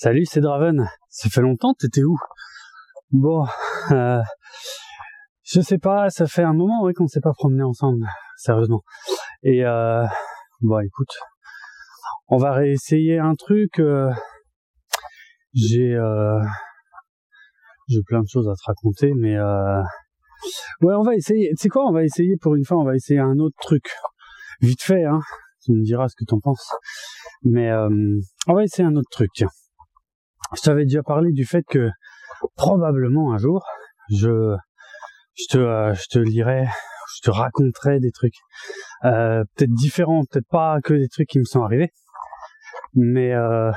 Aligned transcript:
Salut, 0.00 0.26
c'est 0.26 0.40
Draven. 0.40 0.88
Ça 1.08 1.28
fait 1.28 1.40
longtemps, 1.40 1.74
t'étais 1.74 2.04
où? 2.04 2.16
Bon, 3.10 3.44
euh, 3.90 4.22
je 5.42 5.60
sais 5.60 5.78
pas, 5.78 6.08
ça 6.08 6.28
fait 6.28 6.44
un 6.44 6.52
moment 6.52 6.84
ouais, 6.84 6.92
qu'on 6.94 7.02
ne 7.02 7.08
s'est 7.08 7.20
pas 7.20 7.32
promené 7.32 7.64
ensemble, 7.64 8.06
sérieusement. 8.36 8.84
Et 9.42 9.64
euh, 9.64 10.06
bon, 10.60 10.78
écoute, 10.78 11.10
on 12.28 12.36
va 12.36 12.52
réessayer 12.52 13.18
un 13.18 13.34
truc. 13.34 13.80
Euh, 13.80 14.08
j'ai 15.52 15.96
euh, 15.96 16.38
j'ai 17.88 18.02
plein 18.06 18.20
de 18.20 18.28
choses 18.28 18.48
à 18.48 18.54
te 18.54 18.62
raconter, 18.66 19.14
mais 19.16 19.36
euh, 19.36 19.82
ouais, 20.82 20.94
on 20.94 21.02
va 21.02 21.16
essayer. 21.16 21.48
Tu 21.58 21.62
sais 21.62 21.68
quoi, 21.68 21.86
on 21.88 21.92
va 21.92 22.04
essayer 22.04 22.36
pour 22.40 22.54
une 22.54 22.64
fois, 22.64 22.78
on 22.78 22.84
va 22.84 22.94
essayer 22.94 23.18
un 23.18 23.40
autre 23.40 23.56
truc, 23.60 23.90
vite 24.60 24.80
fait, 24.80 25.06
hein. 25.06 25.18
Tu 25.64 25.72
me 25.72 25.82
diras 25.82 26.06
ce 26.08 26.14
que 26.14 26.24
t'en 26.24 26.38
penses. 26.38 26.70
Mais 27.42 27.68
euh, 27.72 28.20
on 28.46 28.54
va 28.54 28.62
essayer 28.62 28.86
un 28.86 28.94
autre 28.94 29.10
truc. 29.10 29.30
Tiens, 29.34 29.48
je 30.56 30.62
t'avais 30.62 30.84
déjà 30.84 31.02
parlé 31.02 31.32
du 31.32 31.44
fait 31.44 31.64
que 31.68 31.90
probablement 32.56 33.32
un 33.32 33.38
jour, 33.38 33.64
je 34.10 34.56
je 35.34 35.44
te 35.50 35.58
euh, 35.58 35.94
je 35.94 36.06
te 36.10 36.18
lirai, 36.18 36.66
je 37.16 37.20
te 37.22 37.30
raconterai 37.30 38.00
des 38.00 38.10
trucs. 38.10 38.36
Euh, 39.04 39.44
peut-être 39.54 39.72
différents, 39.72 40.24
peut-être 40.24 40.48
pas 40.48 40.78
que 40.82 40.94
des 40.94 41.08
trucs 41.08 41.28
qui 41.28 41.38
me 41.38 41.44
sont 41.44 41.62
arrivés, 41.62 41.90
mais 42.94 43.32
euh, 43.32 43.70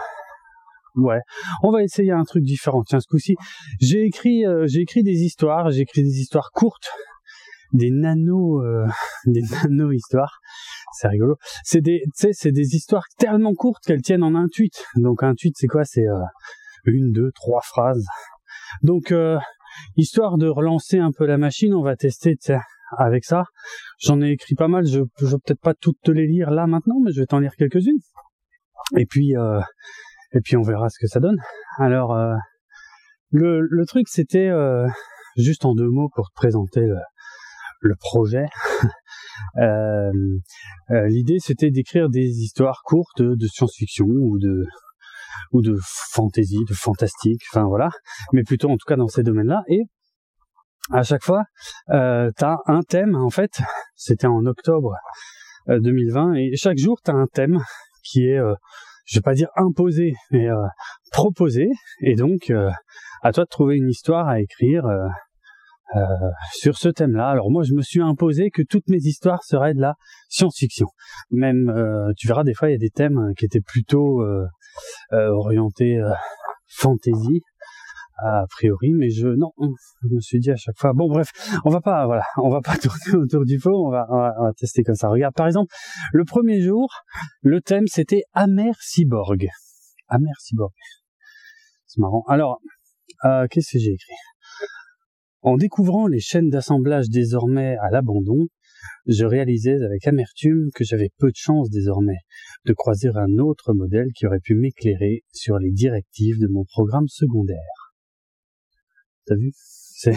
ouais, 0.95 1.19
on 1.63 1.71
va 1.71 1.83
essayer 1.83 2.11
un 2.11 2.23
truc 2.23 2.43
différent. 2.43 2.83
Tiens, 2.83 2.99
ce 2.99 3.07
coup-ci, 3.07 3.35
j'ai 3.79 4.05
écrit 4.05 4.43
écrit 4.75 5.03
des 5.03 5.23
histoires, 5.23 5.69
j'ai 5.71 5.81
écrit 5.81 6.03
des 6.03 6.19
histoires 6.19 6.51
courtes, 6.51 6.89
des 7.73 7.91
nano 7.91 8.61
des 9.25 9.41
nano 9.41 9.91
histoires. 9.91 10.39
C'est 10.93 11.07
rigolo. 11.07 11.35
C'est 11.63 11.81
des, 11.81 12.03
c'est 12.13 12.51
des 12.51 12.75
histoires 12.75 13.05
tellement 13.17 13.53
courtes 13.53 13.83
qu'elles 13.85 14.01
tiennent 14.01 14.23
en 14.23 14.35
un 14.35 14.47
tweet. 14.51 14.85
Donc 14.95 15.23
un 15.23 15.35
tweet, 15.35 15.55
c'est 15.57 15.67
quoi? 15.67 15.85
C'est 15.85 16.05
une, 16.85 17.11
deux, 17.11 17.31
trois 17.33 17.61
phrases. 17.61 18.05
Donc 18.83 19.11
euh, 19.11 19.37
histoire 19.97 20.37
de 20.37 20.47
relancer 20.47 20.99
un 20.99 21.11
peu 21.11 21.25
la 21.25 21.37
machine, 21.37 21.73
on 21.73 21.81
va 21.81 21.95
tester, 21.95 22.37
avec 22.97 23.25
ça. 23.25 23.45
J'en 23.99 24.21
ai 24.21 24.31
écrit 24.31 24.55
pas 24.55 24.67
mal. 24.67 24.85
Je, 24.85 25.01
je 25.19 25.25
vais 25.25 25.37
peut-être 25.45 25.61
pas 25.61 25.73
toutes 25.73 25.99
te 26.03 26.11
les 26.11 26.27
lire 26.27 26.51
là 26.51 26.67
maintenant, 26.67 26.99
mais 27.03 27.11
je 27.11 27.21
vais 27.21 27.25
t'en 27.25 27.39
lire 27.39 27.55
quelques-unes. 27.57 27.99
Et 28.97 29.05
puis, 29.05 29.37
euh, 29.37 29.61
et 30.33 30.41
puis 30.41 30.57
on 30.57 30.61
verra 30.61 30.89
ce 30.89 30.99
que 30.99 31.07
ça 31.07 31.19
donne. 31.19 31.37
Alors, 31.77 32.17
le, 33.31 33.61
le 33.61 33.85
truc, 33.85 34.07
c'était 34.09 34.51
juste 35.37 35.65
en 35.65 35.73
deux 35.73 35.89
mots 35.89 36.09
pour 36.13 36.29
te 36.29 36.35
présenter 36.35 36.81
le, 36.81 36.97
le 37.81 37.95
projet. 37.95 38.45
euh, 39.57 40.11
euh, 40.91 41.07
L'idée, 41.07 41.39
c'était 41.39 41.71
d'écrire 41.71 42.09
des 42.09 42.41
histoires 42.41 42.81
courtes 42.85 43.21
de 43.21 43.47
science-fiction 43.47 44.05
ou 44.07 44.39
de 44.39 44.65
ou 45.51 45.61
de 45.61 45.77
fantasy, 46.11 46.59
de 46.67 46.73
fantastique, 46.73 47.41
enfin 47.51 47.65
voilà, 47.65 47.89
mais 48.33 48.43
plutôt 48.43 48.69
en 48.69 48.77
tout 48.77 48.85
cas 48.87 48.95
dans 48.95 49.07
ces 49.07 49.23
domaines-là. 49.23 49.63
Et 49.67 49.81
à 50.91 51.03
chaque 51.03 51.23
fois, 51.23 51.43
euh, 51.89 52.29
t'as 52.35 52.57
un 52.65 52.81
thème. 52.81 53.15
En 53.15 53.29
fait, 53.29 53.61
c'était 53.95 54.27
en 54.27 54.45
octobre 54.45 54.93
2020, 55.67 56.33
et 56.33 56.55
chaque 56.55 56.77
jour 56.77 56.99
t'as 57.03 57.13
un 57.13 57.27
thème 57.27 57.59
qui 58.03 58.27
est, 58.27 58.37
euh, 58.37 58.53
je 59.05 59.19
vais 59.19 59.21
pas 59.21 59.33
dire 59.33 59.49
imposé, 59.55 60.13
mais 60.31 60.49
euh, 60.49 60.55
proposé. 61.11 61.69
Et 62.01 62.15
donc, 62.15 62.49
euh, 62.49 62.69
à 63.21 63.31
toi 63.31 63.43
de 63.43 63.49
trouver 63.49 63.77
une 63.77 63.89
histoire 63.89 64.27
à 64.27 64.39
écrire 64.41 64.83
euh, 65.95 66.29
sur 66.53 66.77
ce 66.77 66.87
thème-là. 66.87 67.29
Alors 67.29 67.51
moi, 67.51 67.63
je 67.63 67.73
me 67.73 67.81
suis 67.81 68.01
imposé 68.01 68.49
que 68.49 68.61
toutes 68.61 68.87
mes 68.87 68.97
histoires 68.97 69.43
seraient 69.43 69.73
de 69.73 69.81
la 69.81 69.95
science-fiction. 70.29 70.87
Même, 71.31 71.69
euh, 71.69 72.13
tu 72.17 72.27
verras, 72.27 72.43
des 72.43 72.53
fois, 72.53 72.69
il 72.69 72.73
y 72.73 72.75
a 72.75 72.79
des 72.79 72.89
thèmes 72.89 73.33
qui 73.37 73.45
étaient 73.45 73.61
plutôt 73.61 74.21
euh, 74.21 74.45
orientés 75.11 76.01
fantasy 76.67 77.41
a 78.23 78.45
priori, 78.49 78.93
mais 78.93 79.09
je 79.09 79.27
non, 79.27 79.51
je 80.03 80.15
me 80.15 80.19
suis 80.19 80.39
dit 80.39 80.51
à 80.51 80.55
chaque 80.55 80.77
fois. 80.77 80.93
Bon, 80.93 81.09
bref, 81.09 81.31
on 81.65 81.71
va 81.71 81.81
pas, 81.81 82.05
voilà, 82.05 82.23
on 82.37 82.49
va 82.49 82.61
pas 82.61 82.77
tourner 82.77 83.15
autour 83.23 83.45
du 83.45 83.57
pot. 83.57 83.87
On 83.87 83.89
va, 83.89 84.05
on 84.09 84.43
va, 84.43 84.51
tester 84.55 84.83
comme 84.83 84.95
ça. 84.95 85.09
Regarde, 85.09 85.33
par 85.33 85.47
exemple, 85.47 85.73
le 86.13 86.23
premier 86.23 86.61
jour, 86.61 86.87
le 87.41 87.61
thème 87.61 87.87
c'était 87.87 88.23
Amer 88.33 88.75
Cyborg. 88.79 89.47
Amer 90.07 90.35
Cyborg. 90.39 90.71
C'est 91.87 91.99
marrant. 91.99 92.23
Alors, 92.27 92.59
qu'est-ce 93.49 93.73
que 93.73 93.79
j'ai 93.79 93.93
écrit? 93.93 94.13
En 95.41 95.57
découvrant 95.57 96.07
les 96.07 96.19
chaînes 96.19 96.49
d'assemblage 96.49 97.09
désormais 97.09 97.75
à 97.81 97.89
l'abandon, 97.89 98.47
je 99.07 99.25
réalisais 99.25 99.81
avec 99.83 100.07
amertume 100.07 100.69
que 100.75 100.83
j'avais 100.83 101.09
peu 101.17 101.27
de 101.27 101.35
chance 101.35 101.69
désormais 101.69 102.17
de 102.65 102.73
croiser 102.73 103.09
un 103.15 103.37
autre 103.39 103.73
modèle 103.73 104.07
qui 104.15 104.27
aurait 104.27 104.39
pu 104.39 104.55
m'éclairer 104.55 105.23
sur 105.31 105.57
les 105.57 105.71
directives 105.71 106.39
de 106.39 106.47
mon 106.47 106.63
programme 106.65 107.07
secondaire. 107.07 107.57
T'as 109.25 109.35
vu? 109.35 109.51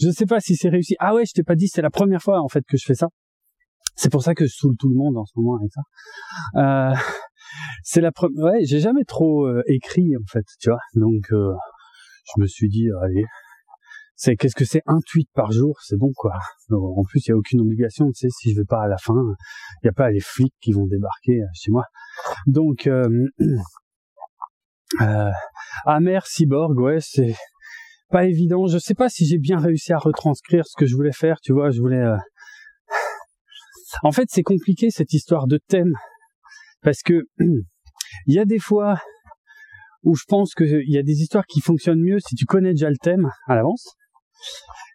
Je 0.00 0.10
sais 0.10 0.26
pas 0.26 0.40
si 0.40 0.54
c'est 0.54 0.68
réussi. 0.68 0.94
Ah 1.00 1.12
ouais, 1.14 1.24
je 1.26 1.32
t'ai 1.32 1.42
pas 1.42 1.56
dit, 1.56 1.66
c'est 1.66 1.82
la 1.82 1.90
première 1.90 2.22
fois 2.22 2.40
en 2.40 2.48
fait 2.48 2.62
que 2.68 2.76
je 2.76 2.84
fais 2.86 2.94
ça. 2.94 3.08
C'est 3.96 4.10
pour 4.10 4.22
ça 4.22 4.34
que 4.34 4.46
je 4.46 4.52
saoule 4.54 4.76
tout 4.78 4.88
le 4.88 4.94
monde 4.94 5.16
en 5.16 5.24
ce 5.24 5.32
moment 5.36 5.56
avec 5.56 5.70
ça. 5.72 5.80
Euh, 6.56 6.94
c'est 7.82 8.00
la 8.00 8.12
première. 8.12 8.44
Ouais, 8.44 8.64
j'ai 8.64 8.78
jamais 8.78 9.04
trop 9.04 9.46
euh, 9.46 9.62
écrit 9.66 10.16
en 10.16 10.24
fait, 10.30 10.44
tu 10.60 10.70
vois. 10.70 10.78
Donc 10.94 11.32
euh, 11.32 11.52
je 12.24 12.40
me 12.40 12.46
suis 12.46 12.68
dit, 12.68 12.88
allez, 13.02 13.24
qu'est-ce 14.24 14.54
que 14.54 14.64
c'est 14.64 14.82
un 14.86 14.98
tweet 15.06 15.28
par 15.34 15.52
jour, 15.52 15.78
c'est 15.82 15.96
bon 15.96 16.12
quoi. 16.14 16.34
En 16.70 17.02
plus, 17.04 17.26
il 17.26 17.30
y 17.30 17.32
a 17.32 17.36
aucune 17.36 17.60
obligation, 17.60 18.06
tu 18.12 18.20
sais, 18.20 18.28
si 18.30 18.52
je 18.52 18.60
vais 18.60 18.64
pas 18.64 18.82
à 18.82 18.88
la 18.88 18.96
fin, 18.96 19.14
il 19.82 19.86
y 19.86 19.88
a 19.88 19.92
pas 19.92 20.10
les 20.10 20.20
flics 20.20 20.54
qui 20.60 20.72
vont 20.72 20.86
débarquer 20.86 21.42
euh, 21.42 21.46
chez 21.54 21.70
moi. 21.70 21.84
Donc 22.46 22.86
euh, 22.86 23.08
euh, 25.00 25.30
Amer 25.86 26.26
Cyborg, 26.26 26.78
ouais, 26.78 26.98
c'est 27.00 27.34
pas 28.10 28.26
évident. 28.26 28.66
Je 28.66 28.78
sais 28.78 28.94
pas 28.94 29.08
si 29.08 29.26
j'ai 29.26 29.38
bien 29.38 29.58
réussi 29.58 29.92
à 29.92 29.98
retranscrire 29.98 30.66
ce 30.66 30.76
que 30.76 30.86
je 30.86 30.94
voulais 30.94 31.12
faire, 31.12 31.40
tu 31.42 31.52
vois, 31.52 31.70
je 31.70 31.80
voulais 31.80 32.02
euh, 32.02 32.16
En 34.02 34.12
fait, 34.12 34.26
c'est 34.28 34.42
compliqué 34.42 34.90
cette 34.90 35.12
histoire 35.12 35.46
de 35.46 35.58
thème 35.66 35.94
parce 36.82 37.02
que 37.02 37.24
il 37.38 38.34
y 38.34 38.38
a 38.38 38.44
des 38.44 38.58
fois 38.58 39.00
où 40.04 40.14
je 40.14 40.24
pense 40.28 40.54
qu'il 40.54 40.90
y 40.90 40.98
a 40.98 41.02
des 41.02 41.22
histoires 41.22 41.46
qui 41.46 41.60
fonctionnent 41.60 42.02
mieux 42.02 42.18
si 42.20 42.34
tu 42.34 42.44
connais 42.44 42.70
déjà 42.70 42.90
le 42.90 42.96
thème 42.96 43.30
à 43.46 43.54
l'avance. 43.54 43.94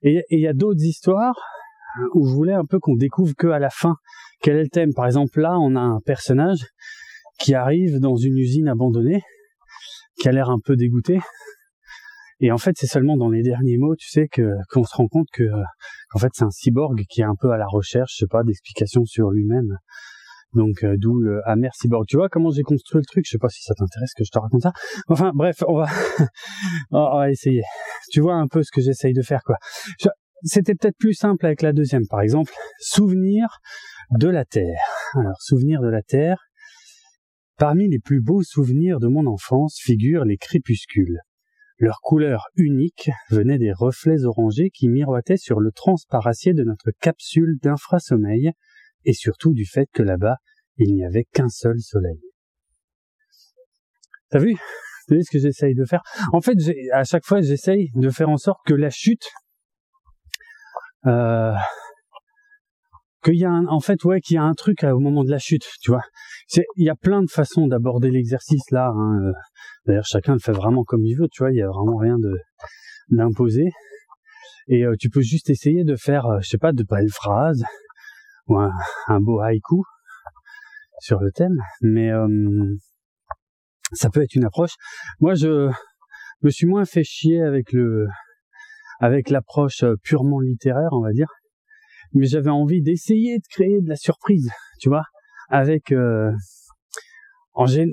Et 0.03 0.24
il 0.30 0.40
y 0.40 0.47
a 0.47 0.53
d'autres 0.53 0.84
histoires 0.84 1.35
où 2.13 2.28
je 2.28 2.34
voulais 2.34 2.53
un 2.53 2.66
peu 2.66 2.80
qu'on 2.80 2.96
découvre 2.96 3.34
que 3.35 3.47
à 3.47 3.59
la 3.59 3.69
fin 3.69 3.96
quel 4.41 4.58
est 4.58 4.63
le 4.63 4.69
thème. 4.69 4.94
Par 4.94 5.06
exemple, 5.06 5.41
là, 5.41 5.58
on 5.59 5.75
a 5.75 5.80
un 5.80 6.00
personnage 6.00 6.66
qui 7.40 7.53
arrive 7.53 8.00
dans 8.00 8.16
une 8.16 8.38
usine 8.38 8.68
abandonnée, 8.68 9.24
qui 10.19 10.28
a 10.28 10.31
l'air 10.31 10.50
un 10.50 10.59
peu 10.63 10.75
dégoûté. 10.75 11.19
Et 12.40 12.52
en 12.52 12.57
fait, 12.57 12.75
c'est 12.78 12.88
seulement 12.88 13.18
dans 13.18 13.30
les 13.30 13.41
derniers 13.41 13.78
mots, 13.78 13.96
tu 13.96 14.09
sais, 14.09 14.28
que 14.28 14.52
qu'on 14.69 14.84
se 14.84 14.96
rend 14.96 15.07
compte 15.07 15.28
que 15.34 15.44
qu'en 16.12 16.19
fait, 16.19 16.30
c'est 16.34 16.44
un 16.44 16.52
cyborg 16.52 17.03
qui 17.09 17.22
est 17.22 17.25
un 17.25 17.36
peu 17.40 17.52
à 17.52 17.57
la 17.57 17.66
recherche, 17.66 18.12
je 18.13 18.25
sais 18.25 18.30
pas, 18.30 18.44
d'explications 18.44 19.06
sur 19.06 19.31
lui-même. 19.31 19.78
Donc 20.57 20.84
euh, 20.84 20.95
d'où 20.97 21.19
le 21.19 21.41
amer 21.47 21.72
cyborg. 21.75 22.06
Tu 22.07 22.18
vois 22.18 22.29
comment 22.29 22.50
j'ai 22.50 22.63
construit 22.63 23.00
le 23.00 23.06
truc? 23.06 23.25
Je 23.25 23.31
sais 23.31 23.38
pas 23.38 23.50
si 23.50 23.62
ça 23.62 23.75
t'intéresse 23.75 24.13
que 24.18 24.23
je 24.23 24.31
te 24.31 24.40
raconte 24.40 24.63
ça. 24.63 24.73
Enfin 25.07 25.31
bref, 25.35 25.63
on 25.68 25.78
va 25.78 25.85
on 26.91 27.18
va 27.19 27.29
essayer. 27.29 27.62
Tu 28.09 28.22
vois 28.22 28.34
un 28.34 28.47
peu 28.47 28.63
ce 28.63 28.72
que 28.72 28.81
j'essaye 28.81 29.13
de 29.13 29.22
faire 29.22 29.44
quoi. 29.44 29.57
C'était 30.44 30.73
peut-être 30.73 30.97
plus 30.97 31.13
simple 31.13 31.45
avec 31.45 31.62
la 31.62 31.73
deuxième 31.73 32.07
par 32.07 32.22
exemple. 32.22 32.51
Souvenir 32.79 33.59
de 34.18 34.28
la 34.28 34.45
Terre. 34.45 34.81
Alors 35.13 35.40
souvenir 35.40 35.79
de 35.81 35.90
la 35.90 36.01
Terre. 36.01 36.40
Parmi 37.57 37.88
les 37.88 38.00
plus 38.00 38.22
beaux 38.22 38.44
souvenirs 38.44 39.00
de 39.00 39.07
mon 39.07 39.27
enfance 39.27 39.77
figurent 39.80 40.25
les 40.25 40.38
crépuscules. 40.38 41.19
Leur 41.80 42.00
couleur 42.01 42.48
unique 42.56 43.12
venait 43.30 43.59
des 43.59 43.74
reflets 43.74 44.24
orangés 44.24 44.71
qui 44.71 44.89
miroitaient 44.89 45.38
sur 45.38 45.59
le 45.59 45.71
transparacier 45.71 46.54
de 46.54 46.63
notre 46.63 46.89
capsule 47.00 47.57
d'infrasommeil 47.62 48.54
et 49.07 49.13
surtout 49.13 49.54
du 49.54 49.65
fait 49.65 49.88
que 49.94 50.04
là-bas, 50.04 50.36
il 50.75 50.94
n'y 50.94 51.06
avait 51.06 51.24
qu'un 51.24 51.50
seul 51.50 51.80
soleil. 51.80 52.19
T'as 54.30 54.39
vu? 54.39 54.56
T'as 55.07 55.15
vu 55.15 55.24
ce 55.24 55.31
que 55.31 55.39
j'essaye 55.39 55.74
de 55.74 55.86
faire? 55.86 56.01
En 56.33 56.42
fait, 56.42 56.57
à 56.92 57.06
chaque 57.06 57.25
fois, 57.25 57.42
j'essaye 57.42 57.89
de 57.95 58.09
faire 58.09 58.30
en 58.30 58.36
sorte 58.36 58.59
que 58.65 58.74
la 58.74 58.89
chute, 58.89 59.25
euh, 61.06 61.54
qu'il 63.24 63.38
y 63.38 63.45
a 63.45 63.50
un, 63.50 63.65
en 63.68 63.80
fait, 63.80 64.04
ouais, 64.04 64.19
qu'il 64.19 64.36
y 64.36 64.38
a 64.38 64.44
un 64.44 64.54
truc 64.54 64.83
au 64.83 65.00
moment 65.00 65.24
de 65.24 65.31
la 65.31 65.39
chute, 65.39 65.65
tu 65.81 65.92
vois. 65.92 66.04
il 66.75 66.86
y 66.86 66.89
a 66.89 66.95
plein 66.95 67.21
de 67.24 67.30
façons 67.30 67.68
d'aborder 67.68 68.12
l'exercice 68.12 68.69
là. 68.71 68.89
Hein. 68.94 69.21
Euh, 69.24 69.31
d'ailleurs, 69.86 70.06
chacun 70.06 70.33
le 70.33 70.39
fait 70.39 70.51
vraiment 70.51 70.83
comme 70.83 71.06
il 71.06 71.15
veut, 71.15 71.30
tu 71.31 71.44
vois. 71.44 71.51
Il 71.54 71.57
y 71.57 71.62
a 71.62 71.69
vraiment 71.69 71.95
rien 71.98 72.19
de 72.19 72.38
d'imposer. 73.09 73.69
Et 74.68 74.83
euh, 74.83 74.95
tu 75.00 75.09
peux 75.09 75.21
juste 75.21 75.50
essayer 75.50 75.86
de 75.86 75.95
faire, 75.95 76.25
euh, 76.25 76.39
je 76.42 76.50
sais 76.50 76.57
pas, 76.57 76.74
de 76.74 76.83
belles 76.83 77.09
phrases, 77.09 77.63
ou 78.47 78.57
un, 78.57 79.19
beau 79.19 79.39
haïku 79.41 79.83
sur 80.99 81.19
le 81.19 81.31
thème, 81.31 81.57
mais 81.81 82.11
euh, 82.11 82.75
ça 83.94 84.09
peut 84.09 84.21
être 84.21 84.35
une 84.35 84.45
approche. 84.45 84.73
Moi, 85.19 85.35
je 85.35 85.69
me 86.41 86.49
suis 86.49 86.67
moins 86.67 86.85
fait 86.85 87.03
chier 87.03 87.41
avec 87.41 87.71
le 87.71 88.07
avec 88.99 89.29
l'approche 89.29 89.83
euh, 89.83 89.95
purement 90.03 90.39
littéraire, 90.39 90.89
on 90.91 91.01
va 91.01 91.11
dire, 91.11 91.29
mais 92.13 92.25
j'avais 92.25 92.49
envie 92.49 92.81
d'essayer 92.81 93.38
de 93.38 93.44
créer 93.49 93.81
de 93.81 93.89
la 93.89 93.95
surprise, 93.95 94.49
tu 94.79 94.89
vois, 94.89 95.03
avec 95.49 95.91
euh, 95.91 96.31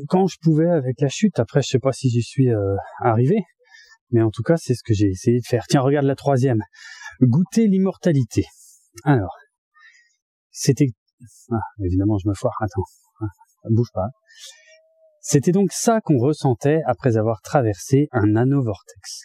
quand 0.08 0.26
je 0.26 0.36
pouvais 0.42 0.68
avec 0.68 1.00
la 1.00 1.08
chute. 1.08 1.38
Après, 1.38 1.62
je 1.62 1.68
sais 1.68 1.78
pas 1.78 1.92
si 1.92 2.10
j'y 2.10 2.22
suis 2.22 2.50
euh, 2.50 2.76
arrivé, 3.00 3.38
mais 4.10 4.22
en 4.22 4.30
tout 4.30 4.42
cas, 4.42 4.56
c'est 4.56 4.74
ce 4.74 4.82
que 4.82 4.94
j'ai 4.94 5.08
essayé 5.08 5.38
de 5.38 5.46
faire. 5.46 5.64
Tiens, 5.68 5.80
regarde 5.80 6.06
la 6.06 6.16
troisième. 6.16 6.62
Goûter 7.20 7.66
l'immortalité. 7.66 8.44
Alors, 9.04 9.34
c'était... 10.54 10.86
Ah, 11.50 11.56
évidemment, 11.84 12.16
je 12.16 12.28
me 12.28 12.34
foire. 12.34 12.54
Attends, 12.60 12.84
ah, 13.20 13.26
bouge 13.70 13.90
pas. 13.92 14.08
C'était 15.20 15.52
donc 15.52 15.72
ça 15.72 16.00
qu'on 16.00 16.18
ressentait 16.18 16.80
après 16.86 17.16
avoir 17.16 17.40
traversé 17.42 18.08
un 18.12 18.26
nanovortex. 18.26 19.24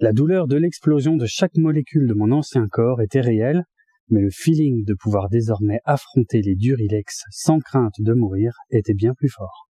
La 0.00 0.12
douleur 0.12 0.48
de 0.48 0.56
l'explosion 0.56 1.16
de 1.16 1.26
chaque 1.26 1.56
molécule 1.56 2.08
de 2.08 2.14
mon 2.14 2.32
ancien 2.32 2.66
corps 2.68 3.00
était 3.00 3.20
réelle, 3.20 3.64
mais 4.08 4.20
le 4.20 4.30
feeling 4.30 4.84
de 4.84 4.94
pouvoir 4.94 5.28
désormais 5.28 5.80
affronter 5.84 6.42
les 6.42 6.56
durilex 6.56 7.22
sans 7.30 7.60
crainte 7.60 8.00
de 8.00 8.12
mourir 8.12 8.54
était 8.70 8.94
bien 8.94 9.14
plus 9.14 9.28
fort. 9.28 9.68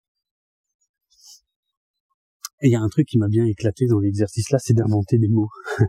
Et 2.61 2.67
il 2.67 2.71
y 2.71 2.75
a 2.75 2.81
un 2.81 2.89
truc 2.89 3.07
qui 3.07 3.17
m'a 3.17 3.29
bien 3.29 3.45
éclaté 3.45 3.87
dans 3.87 3.99
l'exercice 3.99 4.51
là, 4.51 4.59
c'est 4.59 4.73
d'inventer 4.73 5.17
des 5.17 5.29
mots. 5.29 5.49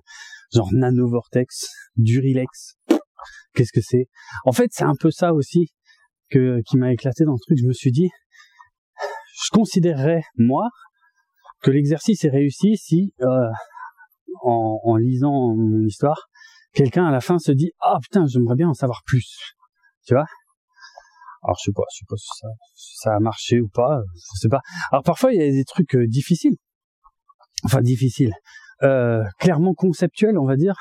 Genre 0.54 0.72
nanovortex, 0.72 1.68
durilex. 1.96 2.77
Qu'est-ce 3.58 3.72
que 3.72 3.80
c'est? 3.80 4.06
En 4.44 4.52
fait, 4.52 4.70
c'est 4.72 4.84
un 4.84 4.94
peu 4.94 5.10
ça 5.10 5.34
aussi 5.34 5.66
qui 6.30 6.76
m'a 6.76 6.92
éclaté 6.92 7.24
dans 7.24 7.32
le 7.32 7.40
truc. 7.44 7.58
Je 7.60 7.66
me 7.66 7.72
suis 7.72 7.90
dit, 7.90 8.08
je 9.42 9.50
considérerais 9.50 10.22
moi 10.36 10.68
que 11.60 11.72
l'exercice 11.72 12.24
est 12.24 12.28
réussi 12.28 12.76
si 12.76 13.12
euh, 13.20 13.48
en, 14.42 14.94
lisant 14.94 15.56
mon 15.56 15.84
histoire, 15.84 16.28
quelqu'un 16.72 17.06
à 17.06 17.10
la 17.10 17.20
fin 17.20 17.40
se 17.40 17.50
dit 17.50 17.72
ah 17.80 17.98
putain 18.00 18.26
j'aimerais 18.28 18.54
bien 18.54 18.68
en 18.68 18.74
savoir 18.74 19.02
plus, 19.04 19.56
tu 20.06 20.14
vois? 20.14 20.26
Alors 21.42 21.56
je 21.58 21.64
sais 21.64 21.74
pas, 21.74 21.82
je 21.92 21.98
sais 21.98 22.04
pas 22.08 22.16
si 22.16 22.28
ça, 22.38 22.46
ça, 22.74 23.16
a 23.16 23.18
marché 23.18 23.60
ou 23.60 23.68
pas, 23.68 24.02
je 24.14 24.38
sais 24.38 24.48
pas. 24.48 24.60
Alors 24.92 25.02
parfois 25.02 25.32
il 25.32 25.40
y 25.40 25.42
a 25.42 25.50
des 25.50 25.64
trucs 25.64 25.96
euh, 25.96 26.06
difficiles, 26.06 26.54
enfin 27.64 27.80
difficiles, 27.80 28.34
euh, 28.84 29.24
clairement 29.40 29.74
conceptuels 29.74 30.38
on 30.38 30.46
va 30.46 30.54
dire. 30.54 30.76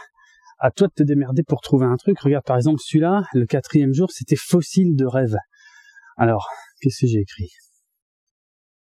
À 0.59 0.71
toi 0.71 0.87
de 0.87 0.93
te 0.93 1.03
démerder 1.03 1.43
pour 1.43 1.61
trouver 1.61 1.85
un 1.85 1.97
truc. 1.97 2.19
Regarde 2.19 2.45
par 2.45 2.57
exemple 2.57 2.79
celui-là, 2.83 3.23
le 3.33 3.45
quatrième 3.45 3.93
jour, 3.93 4.11
c'était 4.11 4.35
fossile 4.35 4.95
de 4.95 5.05
rêve. 5.05 5.35
Alors 6.17 6.49
qu'est-ce 6.81 7.01
que 7.01 7.07
j'ai 7.07 7.19
écrit? 7.19 7.51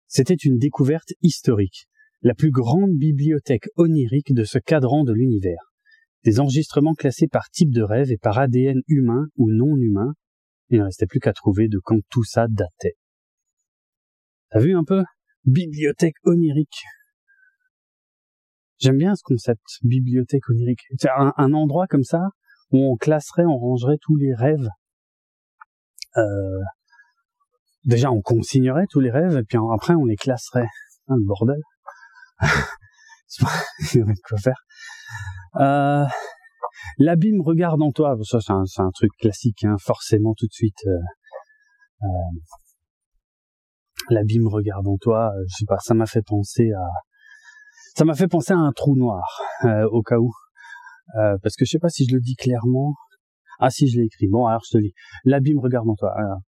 C'était 0.08 0.34
une 0.34 0.58
découverte 0.58 1.14
historique 1.22 1.88
la 2.22 2.34
plus 2.34 2.52
grande 2.52 2.92
bibliothèque 2.98 3.68
onirique 3.78 4.34
de 4.34 4.44
ce 4.44 4.60
cadran 4.60 5.04
de 5.04 5.14
l'univers. 5.14 5.74
Des 6.24 6.40
enregistrements 6.40 6.94
classés 6.94 7.28
par 7.28 7.50
type 7.50 7.72
de 7.72 7.82
rêve 7.82 8.12
et 8.12 8.18
par 8.18 8.38
ADN 8.38 8.82
humain 8.88 9.28
ou 9.38 9.50
non 9.52 9.76
humain. 9.78 10.14
Il 10.70 10.80
ne 10.80 10.86
restait 10.86 11.08
plus 11.08 11.20
qu'à 11.20 11.34
trouver 11.34 11.68
de 11.68 11.80
quand 11.80 12.00
tout 12.10 12.24
ça 12.24 12.48
datait. 12.48 12.96
T'as 14.50 14.60
vu 14.60 14.76
un 14.76 14.84
peu? 14.84 15.04
Bibliothèque 15.46 16.18
onirique. 16.24 16.84
J'aime 18.82 18.98
bien 18.98 19.14
ce 19.16 19.22
concept, 19.24 19.62
bibliothèque 19.84 20.50
onirique. 20.50 20.82
C'est 20.98 21.10
un, 21.16 21.34
un, 21.38 21.54
endroit 21.54 21.86
comme 21.88 22.04
ça 22.04 22.30
où 22.72 22.80
on 22.92 22.96
classerait, 22.98 23.46
on 23.46 23.58
rangerait 23.58 23.98
tous 24.02 24.16
les 24.16 24.34
rêves. 24.34 24.68
Euh, 26.18 26.60
déjà, 27.86 28.12
on 28.12 28.22
consignerait 28.22 28.86
tous 28.90 29.00
les 29.00 29.12
rêves 29.12 29.38
et 29.38 29.44
puis 29.44 29.60
après, 29.72 29.94
on 29.94 30.06
les 30.06 30.16
classerait. 30.16 30.68
Hein, 31.08 31.16
le 31.16 31.26
bordel. 31.26 31.62
quoi 34.28 34.38
faire. 34.40 34.62
Euh, 35.58 36.06
L'abîme 36.98 37.42
regarde 37.42 37.82
en 37.84 37.92
toi, 37.92 38.16
ça 38.24 38.40
c'est 38.42 38.52
un, 38.52 38.64
un, 38.78 38.92
truc 38.92 39.12
classique, 39.20 39.64
hein, 39.64 39.76
forcément 39.80 40.34
tout 40.36 40.48
de 40.48 40.54
suite. 40.54 40.80
Euh, 40.88 40.98
euh, 42.04 42.08
L'abîme 44.10 44.48
regarde 44.48 44.88
en 44.88 44.98
toi, 44.98 45.32
je 45.48 45.58
sais 45.58 45.66
pas, 45.68 45.78
ça 45.80 45.94
m'a 45.94 46.08
fait 46.08 46.24
penser 46.24 46.72
à, 46.72 46.84
ça 47.96 48.06
m'a 48.06 48.16
fait 48.16 48.28
penser 48.28 48.54
à 48.54 48.58
un 48.58 48.72
trou 48.72 48.96
noir 48.96 49.42
euh, 49.66 49.88
au 49.92 50.02
cas 50.02 50.18
où, 50.18 50.32
euh, 51.20 51.38
parce 51.42 51.56
que 51.56 51.66
je 51.66 51.72
sais 51.72 51.80
pas 51.80 51.90
si 51.90 52.06
je 52.06 52.16
le 52.16 52.22
dis 52.22 52.36
clairement. 52.36 52.96
Ah 53.60 53.70
si, 53.70 53.88
je 53.88 54.00
l'ai 54.00 54.06
écrit. 54.06 54.28
Bon, 54.28 54.48
alors 54.48 54.62
je 54.66 54.78
te 54.78 54.82
lis. 54.82 54.94
L'abîme 55.24 55.60
regarde 55.60 55.88
en 55.88 55.96
toi. 55.96 56.12
Alors, 56.18 56.40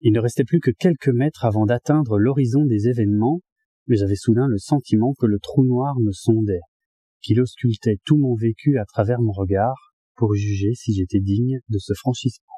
il 0.00 0.12
ne 0.12 0.20
restait 0.20 0.44
plus 0.44 0.60
que 0.60 0.70
quelques 0.70 1.08
mètres 1.08 1.44
avant 1.44 1.66
d'atteindre 1.66 2.18
l'horizon 2.18 2.64
des 2.64 2.88
événements 2.88 3.40
mais 3.86 3.96
j'avais 3.96 4.16
soudain 4.16 4.46
le 4.46 4.58
sentiment 4.58 5.14
que 5.18 5.26
le 5.26 5.38
trou 5.38 5.64
noir 5.64 5.98
me 5.98 6.12
sondait, 6.12 6.60
qu'il 7.20 7.40
auscultait 7.40 7.98
tout 8.04 8.16
mon 8.16 8.34
vécu 8.34 8.78
à 8.78 8.84
travers 8.84 9.20
mon 9.20 9.32
regard 9.32 9.94
pour 10.14 10.34
juger 10.34 10.74
si 10.74 10.94
j'étais 10.94 11.20
digne 11.20 11.58
de 11.68 11.78
ce 11.78 11.92
franchissement. 11.94 12.54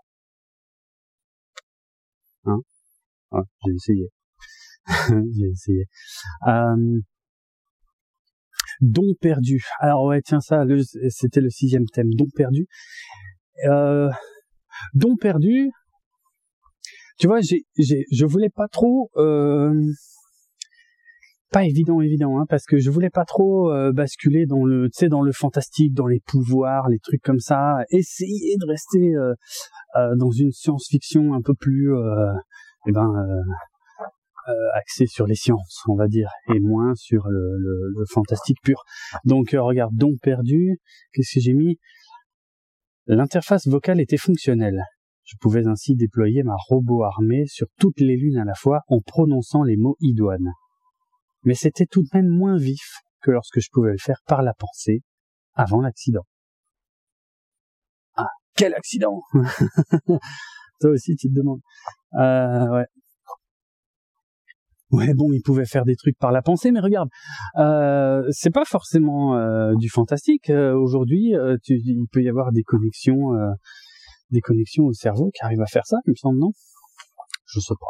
Hein? 2.44 2.58
Ah, 3.30 3.42
J'ai 3.64 3.72
essayé. 3.72 4.08
J'ai 5.32 5.46
essayé. 5.46 5.84
Euh... 6.46 7.00
Don 8.80 9.14
perdu. 9.20 9.62
Alors 9.80 10.04
ouais, 10.04 10.22
tiens 10.22 10.40
ça, 10.40 10.64
c'était 11.08 11.40
le 11.40 11.50
sixième 11.50 11.86
thème, 11.86 12.10
don 12.14 12.26
perdu. 12.34 12.66
Euh... 13.66 14.10
Don 14.94 15.16
perdu. 15.16 15.70
Tu 17.18 17.28
vois, 17.28 17.40
j'ai, 17.40 17.62
j'ai, 17.78 18.04
je 18.10 18.26
voulais 18.26 18.50
pas 18.50 18.66
trop 18.66 19.08
euh, 19.16 19.72
pas 21.52 21.64
évident 21.64 22.00
évident 22.00 22.40
hein, 22.40 22.44
parce 22.48 22.64
que 22.64 22.78
je 22.78 22.90
voulais 22.90 23.10
pas 23.10 23.24
trop 23.24 23.70
euh, 23.70 23.92
basculer 23.92 24.46
dans 24.46 24.64
le 24.64 24.86
tu 24.86 24.98
sais 24.98 25.08
dans 25.08 25.22
le 25.22 25.30
fantastique 25.30 25.94
dans 25.94 26.08
les 26.08 26.20
pouvoirs 26.26 26.88
les 26.88 26.98
trucs 26.98 27.22
comme 27.22 27.38
ça 27.38 27.76
essayer 27.90 28.56
de 28.60 28.66
rester 28.66 29.12
dans 30.16 30.32
une 30.32 30.50
science-fiction 30.50 31.34
un 31.34 31.40
peu 31.40 31.54
plus 31.54 31.92
eh 32.88 32.92
ben 32.92 33.08
axée 34.74 35.06
sur 35.06 35.26
les 35.26 35.34
sciences 35.34 35.82
on 35.88 35.94
va 35.94 36.08
dire 36.08 36.30
et 36.54 36.60
moins 36.60 36.94
sur 36.94 37.26
le, 37.28 37.56
le, 37.58 37.92
le 37.96 38.04
fantastique 38.10 38.58
pur 38.62 38.84
donc 39.24 39.50
regarde 39.52 39.94
don 39.94 40.16
perdu 40.20 40.78
qu'est-ce 41.12 41.34
que 41.34 41.40
j'ai 41.40 41.54
mis? 41.54 41.78
L'interface 43.06 43.66
vocale 43.66 44.00
était 44.00 44.16
fonctionnelle 44.16 44.82
je 45.24 45.36
pouvais 45.40 45.66
ainsi 45.66 45.96
déployer 45.96 46.42
ma 46.42 46.56
robot 46.68 47.02
armée 47.04 47.46
sur 47.46 47.66
toutes 47.78 48.00
les 48.00 48.16
lunes 48.16 48.38
à 48.38 48.44
la 48.44 48.54
fois 48.54 48.80
en 48.88 49.00
prononçant 49.00 49.62
les 49.62 49.76
mots 49.76 49.96
idoines 50.00 50.52
mais 51.44 51.54
c'était 51.54 51.86
tout 51.86 52.02
de 52.02 52.08
même 52.12 52.28
moins 52.28 52.56
vif 52.56 53.00
que 53.22 53.30
lorsque 53.30 53.60
je 53.60 53.68
pouvais 53.72 53.92
le 53.92 53.98
faire 53.98 54.20
par 54.26 54.42
la 54.42 54.52
pensée 54.54 55.02
avant 55.54 55.80
l'accident. 55.80 56.26
Ah, 58.16 58.28
quel 58.54 58.74
accident 58.74 59.22
Toi 60.80 60.90
aussi, 60.90 61.16
tu 61.16 61.28
te 61.28 61.34
demandes. 61.34 61.60
Euh, 62.14 62.68
ouais. 62.76 62.86
Ouais, 64.94 65.12
bon, 65.12 65.32
il 65.32 65.42
pouvait 65.42 65.64
faire 65.66 65.84
des 65.84 65.96
trucs 65.96 66.16
par 66.18 66.30
la 66.30 66.40
pensée, 66.40 66.70
mais 66.70 66.78
regarde, 66.78 67.08
euh, 67.58 68.22
c'est 68.30 68.52
pas 68.52 68.64
forcément 68.64 69.36
euh, 69.36 69.74
du 69.74 69.88
fantastique. 69.88 70.50
Euh, 70.50 70.72
aujourd'hui, 70.72 71.32
il 71.68 72.06
peut 72.12 72.22
y 72.22 72.28
avoir 72.28 72.52
des 72.52 72.62
connexions, 72.62 73.30
au 74.78 74.92
cerveau 74.92 75.32
qui 75.34 75.44
arrivent 75.44 75.62
à 75.62 75.66
faire 75.66 75.84
ça, 75.84 75.96
il 76.06 76.10
me 76.10 76.16
semble, 76.16 76.38
non? 76.38 76.52
Je 77.46 77.60
sais 77.60 77.74
pas 77.74 77.86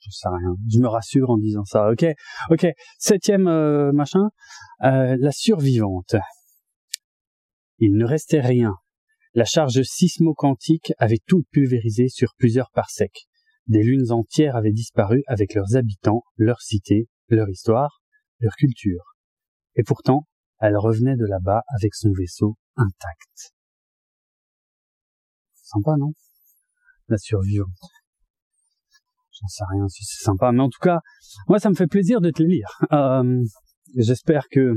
je 0.00 0.10
sais 0.12 0.28
rien. 0.28 0.54
Je 0.72 0.78
me 0.78 0.86
rassure 0.86 1.28
en 1.28 1.38
disant 1.38 1.64
ça. 1.64 1.90
Ok, 1.90 2.06
ok. 2.50 2.66
Septième 2.98 3.90
machin, 3.90 4.30
la 4.80 5.32
survivante. 5.32 6.14
Il 7.78 7.96
ne 7.96 8.04
restait 8.04 8.40
rien. 8.40 8.74
La 9.34 9.44
charge 9.44 9.82
sismo-quantique 9.82 10.92
avait 10.98 11.18
tout 11.26 11.42
pulvérisé 11.50 12.08
sur 12.08 12.34
plusieurs 12.38 12.70
parsecs. 12.70 13.26
Des 13.68 13.82
lunes 13.82 14.10
entières 14.10 14.56
avaient 14.56 14.72
disparu 14.72 15.22
avec 15.26 15.54
leurs 15.54 15.76
habitants, 15.76 16.22
leurs 16.36 16.60
cités, 16.60 17.08
leur 17.28 17.48
histoire, 17.48 18.00
leur 18.40 18.54
culture. 18.54 19.14
Et 19.76 19.82
pourtant, 19.82 20.26
elle 20.60 20.76
revenait 20.76 21.16
de 21.16 21.26
là-bas 21.26 21.62
avec 21.76 21.94
son 21.94 22.10
vaisseau 22.12 22.56
intact. 22.76 23.52
Sympa, 25.54 25.96
non? 25.98 26.12
La 27.08 27.18
survivante. 27.18 27.68
J'en 29.40 29.48
sais 29.48 29.64
rien 29.70 29.88
si 29.88 30.04
c'est 30.04 30.24
sympa, 30.24 30.50
mais 30.50 30.62
en 30.62 30.68
tout 30.68 30.80
cas, 30.80 31.00
moi 31.46 31.60
ça 31.60 31.70
me 31.70 31.74
fait 31.74 31.86
plaisir 31.86 32.20
de 32.20 32.30
te 32.30 32.42
les 32.42 32.48
lire. 32.48 32.68
Euh, 32.92 33.44
J'espère 33.96 34.48
que 34.50 34.74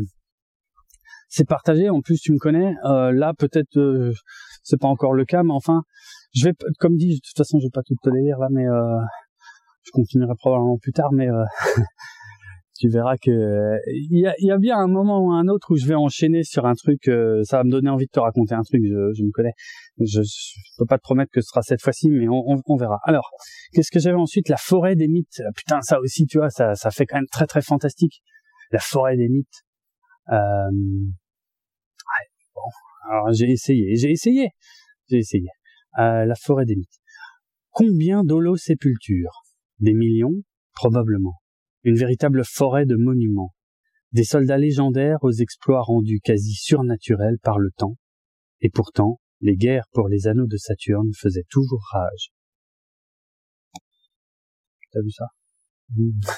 c'est 1.28 1.48
partagé. 1.48 1.90
En 1.90 2.02
plus, 2.02 2.20
tu 2.20 2.32
me 2.32 2.38
connais. 2.38 2.74
Euh, 2.86 3.12
là, 3.12 3.34
peut-être 3.38 3.78
euh, 3.78 4.14
c'est 4.64 4.80
pas 4.80 4.88
encore 4.88 5.14
le 5.14 5.26
cas, 5.26 5.44
mais 5.44 5.54
enfin, 5.54 5.84
je 6.34 6.46
vais, 6.46 6.54
comme 6.80 6.96
dit, 6.96 7.16
de 7.16 7.20
toute 7.24 7.38
façon, 7.38 7.60
je 7.60 7.66
vais 7.66 7.72
pas 7.72 7.84
tout 7.84 7.96
te 8.02 8.10
lire 8.10 8.38
là, 8.40 8.48
mais 8.52 8.66
euh, 8.66 9.00
je 9.84 9.92
continuerai 9.92 10.34
probablement 10.38 10.78
plus 10.78 10.94
tard. 10.94 11.12
Mais 11.12 11.28
euh, 11.28 11.44
tu 12.80 12.88
verras 12.90 13.18
que 13.18 13.78
il 13.88 14.20
y 14.20 14.28
a, 14.28 14.34
y 14.40 14.52
a, 14.52 14.58
bien 14.58 14.78
un 14.78 14.88
moment 14.88 15.20
ou 15.20 15.32
un 15.32 15.48
autre 15.48 15.72
où 15.72 15.78
je 15.78 15.86
vais 15.86 15.96
enchaîner 15.96 16.44
sur 16.44 16.66
un 16.66 16.74
truc. 16.74 17.08
Euh, 17.08 17.44
ça 17.44 17.58
va 17.58 17.64
me 17.64 17.72
donner 17.72 17.90
envie 17.90 18.06
de 18.06 18.12
te 18.12 18.20
raconter 18.20 18.56
un 18.56 18.64
truc. 18.64 18.82
Je, 18.84 19.14
je 19.14 19.24
me 19.24 19.32
connais. 19.32 19.54
Je, 20.00 20.22
je, 20.22 20.78
peux 20.78 20.86
pas 20.86 20.98
te 20.98 21.04
promettre 21.04 21.32
que 21.34 21.42
ce 21.42 21.48
sera 21.48 21.62
cette 21.62 21.82
fois-ci, 21.82 22.10
mais 22.10 22.28
on, 22.30 22.44
on, 22.48 22.62
on, 22.66 22.76
verra. 22.78 23.00
Alors, 23.04 23.30
qu'est-ce 23.74 23.92
que 23.92 24.00
j'avais 24.00 24.18
ensuite? 24.18 24.48
La 24.48 24.58
forêt 24.58 24.96
des 24.96 25.08
mythes. 25.08 25.42
Putain, 25.56 25.82
ça 25.82 26.00
aussi, 26.00 26.26
tu 26.26 26.38
vois, 26.38 26.50
ça, 26.50 26.76
ça 26.76 26.92
fait 26.92 27.06
quand 27.06 27.18
même 27.18 27.28
très 27.32 27.46
très 27.46 27.62
fantastique. 27.62 28.22
La 28.72 28.80
forêt 28.80 29.18
des 29.18 29.28
mythes. 29.28 29.64
Euh... 30.30 30.70
Ouais, 32.12 32.28
bon, 32.56 32.62
alors 33.10 33.34
j'ai 33.34 33.50
essayé, 33.50 33.96
j'ai 33.96 34.12
essayé, 34.12 34.50
j'ai 35.10 35.18
essayé. 35.18 35.50
Euh, 36.00 36.26
la 36.26 36.36
forêt 36.36 36.66
des 36.66 36.76
mythes. 36.76 37.02
Combien 37.70 38.24
d'holosépultures? 38.24 39.44
Des 39.80 39.94
millions 39.94 40.44
Probablement. 40.74 41.42
Une 41.84 41.96
véritable 41.96 42.44
forêt 42.46 42.86
de 42.86 42.96
monuments. 42.96 43.54
Des 44.12 44.24
soldats 44.24 44.58
légendaires 44.58 45.20
aux 45.22 45.32
exploits 45.32 45.82
rendus 45.82 46.22
quasi 46.22 46.54
surnaturels 46.54 47.40
par 47.40 47.60
le 47.60 47.72
temps. 47.72 47.98
Et 48.62 48.70
pourtant, 48.70 49.20
les 49.42 49.56
guerres 49.56 49.88
pour 49.92 50.08
les 50.08 50.28
anneaux 50.28 50.48
de 50.48 50.58
Saturne 50.58 51.12
faisaient 51.18 51.46
toujours 51.50 51.84
rage. 51.92 52.32
T'as 54.92 55.02
vu 55.02 55.12
ça? 55.12 55.26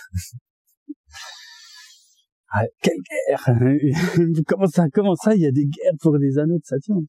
Ah, 2.55 2.65
Quelle 2.83 2.99
guerre 3.01 3.43
Comment 4.47 4.67
ça 4.67 4.87
Comment 4.93 5.15
ça 5.15 5.33
Il 5.33 5.41
y 5.41 5.47
a 5.47 5.51
des 5.51 5.65
guerres 5.65 5.95
pour 5.99 6.17
les 6.17 6.37
anneaux 6.37 6.59
de 6.59 6.63
Saturne? 6.63 7.07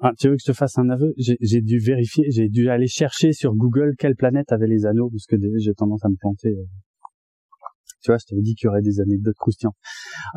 Ah, 0.00 0.10
tu 0.18 0.28
veux 0.28 0.34
que 0.34 0.42
je 0.42 0.52
te 0.52 0.56
fasse 0.56 0.76
un 0.78 0.90
aveu? 0.90 1.14
J'ai 1.16 1.60
dû 1.60 1.78
vérifier, 1.78 2.24
j'ai 2.30 2.48
dû 2.48 2.68
aller 2.68 2.88
chercher 2.88 3.32
sur 3.32 3.54
Google 3.54 3.94
quelle 3.98 4.16
planète 4.16 4.50
avait 4.52 4.66
les 4.66 4.86
anneaux, 4.86 5.08
parce 5.10 5.26
que 5.26 5.36
j'ai 5.58 5.74
tendance 5.74 6.04
à 6.04 6.08
me 6.08 6.16
planter. 6.16 6.50
Euh. 6.50 6.64
Tu 8.02 8.10
vois, 8.10 8.18
je 8.18 8.26
t'avais 8.26 8.42
dit 8.42 8.54
qu'il 8.54 8.66
y 8.66 8.68
aurait 8.68 8.82
des 8.82 9.00
anecdotes 9.00 9.36
croustillantes. 9.36 9.76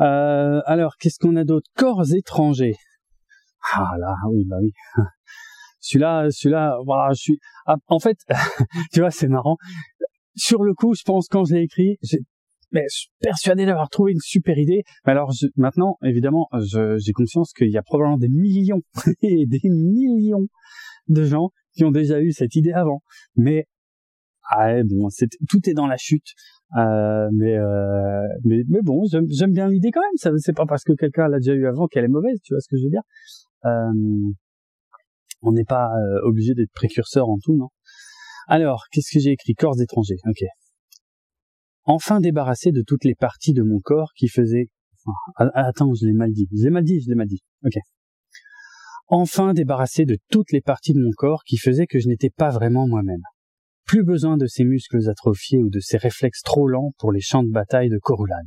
Euh, 0.00 0.60
alors, 0.64 0.96
qu'est-ce 0.98 1.18
qu'on 1.18 1.36
a 1.36 1.44
d'autre? 1.44 1.68
Corps 1.76 2.14
étrangers. 2.14 2.76
Ah 3.74 3.94
là, 3.98 4.14
oui, 4.30 4.44
bah 4.46 4.56
oui. 4.62 4.72
Celui-là, 5.80 6.28
celui-là, 6.30 6.76
voilà, 6.84 7.12
je 7.12 7.20
suis. 7.20 7.38
Ah, 7.66 7.76
en 7.86 7.98
fait, 7.98 8.16
tu 8.92 9.00
vois, 9.00 9.10
c'est 9.10 9.28
marrant. 9.28 9.56
Sur 10.34 10.62
le 10.62 10.74
coup, 10.74 10.94
je 10.94 11.02
pense 11.04 11.28
quand 11.28 11.44
je 11.44 11.54
l'ai 11.54 11.62
écrit, 11.62 11.98
mais 12.70 12.84
je 12.90 12.96
suis 12.96 13.10
persuadé 13.20 13.66
d'avoir 13.66 13.88
trouvé 13.88 14.12
une 14.12 14.20
super 14.20 14.58
idée. 14.58 14.82
Mais 15.06 15.12
alors 15.12 15.32
maintenant, 15.56 15.96
évidemment, 16.04 16.48
j'ai 16.98 17.12
conscience 17.12 17.52
qu'il 17.52 17.70
y 17.70 17.78
a 17.78 17.82
probablement 17.82 18.18
des 18.18 18.28
millions 18.28 18.82
et 19.22 19.46
des 19.46 19.60
millions 19.64 20.46
de 21.08 21.24
gens 21.24 21.50
qui 21.74 21.84
ont 21.84 21.90
déjà 21.90 22.20
eu 22.20 22.32
cette 22.32 22.54
idée 22.54 22.72
avant. 22.72 23.02
Mais 23.36 23.66
ah, 24.50 24.82
bon, 24.84 25.08
tout 25.48 25.68
est 25.68 25.74
dans 25.74 25.86
la 25.86 25.96
chute. 25.96 26.32
Euh, 26.76 27.28
mais, 27.32 27.56
euh, 27.56 28.26
mais 28.44 28.82
bon, 28.82 29.04
j'aime 29.06 29.52
bien 29.52 29.68
l'idée 29.68 29.90
quand 29.90 30.00
même. 30.00 30.16
Ça 30.16 30.30
c'est 30.38 30.56
pas 30.56 30.66
parce 30.66 30.84
que 30.84 30.92
quelqu'un 30.92 31.28
l'a 31.28 31.38
déjà 31.38 31.54
eu 31.54 31.66
avant 31.66 31.86
qu'elle 31.86 32.04
est 32.04 32.08
mauvaise. 32.08 32.38
Tu 32.42 32.54
vois 32.54 32.60
ce 32.60 32.68
que 32.68 32.76
je 32.76 32.84
veux 32.84 32.90
dire 32.90 33.02
euh, 33.66 34.32
On 35.42 35.52
n'est 35.52 35.64
pas 35.64 35.90
euh, 35.96 36.20
obligé 36.24 36.54
d'être 36.54 36.72
précurseur 36.72 37.28
en 37.28 37.38
tout, 37.38 37.56
non? 37.56 37.68
Alors, 38.48 38.84
qu'est-ce 38.90 39.12
que 39.12 39.20
j'ai 39.20 39.32
écrit? 39.32 39.54
Corps 39.54 39.80
étrangers. 39.80 40.16
Ok 40.26 40.42
enfin 41.88 42.20
débarrassé 42.20 42.70
de 42.70 42.82
toutes 42.82 43.04
les 43.04 43.14
parties 43.14 43.54
de 43.54 43.62
mon 43.62 43.80
corps 43.80 44.12
qui 44.14 44.28
faisaient... 44.28 44.68
Attends, 45.36 45.94
je 45.94 46.06
l'ai 46.06 46.12
mal 46.12 46.32
dit. 46.32 46.48
Je 46.52 46.64
l'ai 46.64 46.70
mal 46.70 46.84
dit, 46.84 47.00
je 47.00 47.08
l'ai 47.08 47.14
mal 47.14 47.26
dit. 47.26 47.40
Ok. 47.64 47.74
Enfin 49.06 49.54
débarrassé 49.54 50.04
de 50.04 50.18
toutes 50.28 50.52
les 50.52 50.60
parties 50.60 50.92
de 50.92 51.00
mon 51.00 51.12
corps 51.16 51.42
qui 51.44 51.56
faisaient 51.56 51.86
que 51.86 51.98
je 51.98 52.08
n'étais 52.08 52.30
pas 52.30 52.50
vraiment 52.50 52.86
moi-même. 52.86 53.22
Plus 53.86 54.04
besoin 54.04 54.36
de 54.36 54.46
ces 54.46 54.64
muscles 54.64 55.08
atrophiés 55.08 55.62
ou 55.62 55.70
de 55.70 55.80
ces 55.80 55.96
réflexes 55.96 56.42
trop 56.42 56.68
lents 56.68 56.92
pour 56.98 57.10
les 57.10 57.22
champs 57.22 57.42
de 57.42 57.50
bataille 57.50 57.88
de 57.88 57.98
Corulane. 57.98 58.46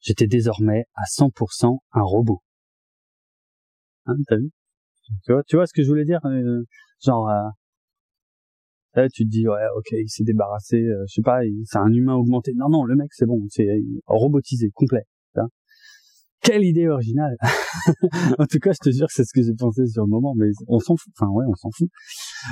J'étais 0.00 0.26
désormais 0.26 0.86
à 0.94 1.02
100% 1.04 1.78
un 1.92 2.02
robot. 2.02 2.40
Hein, 4.06 4.14
t'as 4.26 4.36
vu? 4.36 4.50
Tu 5.24 5.32
vois, 5.32 5.42
tu 5.44 5.56
vois 5.56 5.66
ce 5.66 5.74
que 5.74 5.82
je 5.82 5.88
voulais 5.88 6.06
dire? 6.06 6.20
Euh, 6.24 6.62
Genre, 7.04 7.28
euh, 7.28 7.48
tu 9.12 9.24
te 9.24 9.28
dis 9.28 9.46
ouais 9.46 9.66
ok 9.76 9.92
il 9.92 10.08
s'est 10.08 10.24
débarrassé 10.24 10.76
euh, 10.76 11.04
je 11.08 11.14
sais 11.14 11.22
pas 11.22 11.40
c'est 11.64 11.78
un 11.78 11.92
humain 11.92 12.14
augmenté. 12.14 12.52
Non 12.56 12.68
non 12.68 12.84
le 12.84 12.96
mec 12.96 13.08
c'est 13.12 13.26
bon 13.26 13.40
c'est 13.48 13.66
robotisé 14.06 14.70
complet 14.74 15.04
quelle 16.42 16.64
idée 16.64 16.88
originale. 16.88 17.36
En 18.38 18.46
tout 18.46 18.58
cas 18.58 18.72
je 18.72 18.90
te 18.90 18.94
jure 18.94 19.06
que 19.06 19.12
c'est 19.12 19.24
ce 19.24 19.32
que 19.34 19.42
j'ai 19.42 19.54
pensé 19.54 19.86
sur 19.86 20.04
le 20.04 20.08
moment 20.08 20.34
mais 20.36 20.48
on 20.66 20.78
s'en 20.78 20.96
fout 20.96 21.12
enfin 21.18 21.30
ouais 21.32 21.44
on 21.48 21.54
s'en 21.54 21.70
fout. 21.70 21.88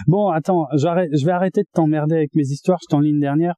Bon 0.07 0.28
attends 0.28 0.66
je 0.73 1.25
vais 1.25 1.33
arrêter 1.33 1.62
de 1.62 1.69
t'emmerder 1.73 2.16
avec 2.16 2.35
mes 2.35 2.43
histoires 2.43 2.78
je 2.83 2.87
t'en 2.90 3.00
ligne 3.00 3.21
dernière. 3.21 3.55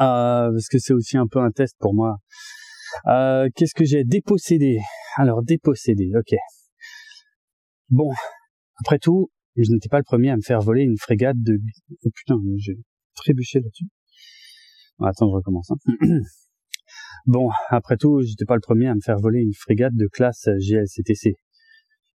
Euh, 0.00 0.50
parce 0.50 0.68
que 0.68 0.78
c'est 0.78 0.94
aussi 0.94 1.16
un 1.16 1.26
peu 1.26 1.40
un 1.40 1.50
test 1.50 1.76
pour 1.78 1.94
moi. 1.94 2.16
Euh, 3.06 3.48
qu'est-ce 3.54 3.74
que 3.74 3.84
j'ai 3.84 4.04
dépossédé? 4.04 4.78
Alors 5.16 5.42
dépossédé 5.42 6.10
ok. 6.16 6.36
Bon 7.90 8.10
après 8.80 8.98
tout 8.98 9.28
je 9.56 9.70
n'étais 9.72 9.88
pas 9.88 9.98
le 9.98 10.04
premier 10.04 10.30
à 10.30 10.36
me 10.36 10.42
faire 10.42 10.60
voler 10.60 10.82
une 10.82 10.98
frégate 10.98 11.36
de... 11.38 11.58
Oh 12.04 12.10
putain, 12.14 12.38
j'ai 12.56 12.76
trébuché 13.14 13.60
là-dessus. 13.60 13.86
attends, 15.00 15.28
je 15.28 15.34
recommence. 15.34 15.70
Hein. 15.70 15.76
bon, 17.26 17.50
après 17.68 17.96
tout, 17.96 18.20
j'étais 18.22 18.44
pas 18.44 18.54
le 18.54 18.60
premier 18.60 18.88
à 18.88 18.94
me 18.94 19.00
faire 19.00 19.18
voler 19.18 19.40
une 19.40 19.54
frégate 19.54 19.94
de 19.94 20.06
classe 20.06 20.48
GLCTC. 20.48 21.34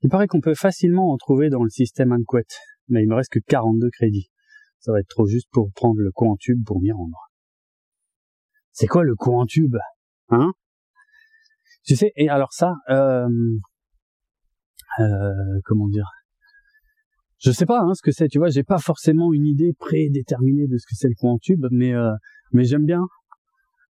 Il 0.02 0.10
paraît 0.10 0.28
qu'on 0.28 0.42
peut 0.42 0.56
facilement 0.56 1.12
en 1.12 1.18
trouver 1.18 1.50
dans 1.50 1.64
le 1.64 1.70
système 1.70 2.12
Anquet, 2.12 2.46
mais 2.88 3.04
il 3.04 3.08
me 3.08 3.16
reste 3.16 3.32
que 3.32 3.40
42 3.40 3.90
crédits. 3.90 4.30
Ça 4.80 4.92
va 4.92 5.00
être 5.00 5.10
trop 5.10 5.26
juste 5.26 5.50
pour 5.52 5.72
prendre 5.74 6.00
le 6.00 6.12
courant 6.12 6.38
tube 6.38 6.64
pour 6.66 6.82
m'y 6.82 6.92
rendre. 6.92 7.18
C'est 8.72 8.88
quoi 8.88 9.04
le 9.04 9.16
courant 9.16 9.46
tube 9.46 9.76
Hein? 10.30 10.52
Tu 11.84 11.96
sais, 11.96 12.12
et 12.16 12.30
alors 12.30 12.52
ça, 12.52 12.76
euh, 12.90 13.28
euh, 15.00 15.60
comment 15.64 15.88
dire? 15.88 16.10
Je 17.40 17.52
sais 17.52 17.66
pas 17.66 17.82
hein, 17.82 17.94
ce 17.94 18.02
que 18.02 18.12
c'est, 18.12 18.28
tu 18.28 18.40
vois, 18.40 18.50
j'ai 18.50 18.64
pas 18.64 18.80
forcément 18.80 19.34
une 19.34 19.46
idée 19.46 19.74
prédéterminée 19.80 20.68
de 20.68 20.78
ce 20.78 20.86
que 20.86 20.96
c'est 20.96 21.08
le 21.08 21.16
courant 21.16 21.38
tube, 21.38 21.66
mais 21.72 21.94
euh, 21.94 22.12
mais 22.52 22.64
j'aime 22.64 22.86
bien, 22.86 23.06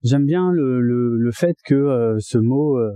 j'aime 0.03 0.25
bien 0.25 0.51
le, 0.51 0.81
le, 0.81 1.17
le 1.17 1.33
fait 1.33 1.57
que 1.65 1.75
euh, 1.75 2.17
ce 2.21 2.39
mot 2.39 2.79
euh, 2.79 2.91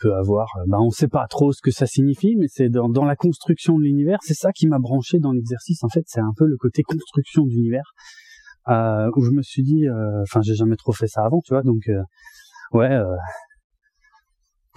peut 0.00 0.14
avoir, 0.14 0.48
bah 0.68 0.78
on 0.80 0.90
sait 0.90 1.08
pas 1.08 1.26
trop 1.28 1.52
ce 1.52 1.62
que 1.62 1.70
ça 1.70 1.86
signifie, 1.86 2.36
mais 2.36 2.46
c'est 2.48 2.68
dans, 2.68 2.88
dans 2.88 3.04
la 3.04 3.16
construction 3.16 3.78
de 3.78 3.84
l'univers, 3.84 4.18
c'est 4.22 4.34
ça 4.34 4.52
qui 4.52 4.66
m'a 4.66 4.78
branché 4.78 5.18
dans 5.18 5.32
l'exercice. 5.32 5.82
En 5.84 5.88
fait, 5.88 6.04
c'est 6.06 6.20
un 6.20 6.32
peu 6.36 6.46
le 6.46 6.56
côté 6.56 6.82
construction 6.82 7.46
d'univers 7.46 7.92
où 8.68 9.22
je 9.22 9.30
me 9.30 9.42
suis 9.42 9.62
dit, 9.62 9.86
enfin 10.22 10.40
j'ai 10.42 10.54
jamais 10.56 10.76
trop 10.76 10.92
fait 10.92 11.06
ça 11.06 11.24
avant, 11.24 11.40
tu 11.40 11.54
vois, 11.54 11.62
donc 11.62 11.88
ouais 12.72 13.00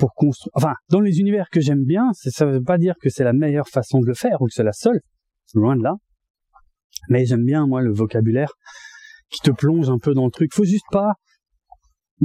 construire. 0.08 0.52
Enfin, 0.56 0.74
dans 0.90 1.00
les 1.00 1.20
univers 1.20 1.50
que 1.50 1.60
j'aime 1.60 1.84
bien, 1.84 2.12
ça 2.14 2.46
veut 2.46 2.62
pas 2.62 2.78
dire 2.78 2.96
que 3.02 3.10
c'est 3.10 3.24
la 3.24 3.34
meilleure 3.34 3.68
façon 3.68 4.00
de 4.00 4.06
le 4.06 4.14
faire 4.14 4.42
ou 4.42 4.46
que 4.46 4.54
c'est 4.54 4.64
la 4.64 4.74
seule, 4.74 5.00
loin 5.54 5.76
de 5.76 5.84
là. 5.84 5.96
Mais 7.10 7.26
j'aime 7.26 7.46
bien 7.46 7.66
moi 7.66 7.82
le 7.82 7.94
vocabulaire 7.94 8.52
qui 9.30 9.40
te 9.42 9.52
plonge 9.52 9.90
un 9.90 9.98
peu 9.98 10.14
dans 10.14 10.26
le 10.26 10.32
truc. 10.32 10.54
Faut 10.54 10.66
juste 10.66 10.86
pas 10.92 11.14